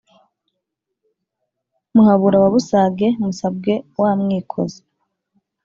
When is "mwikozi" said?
4.21-4.81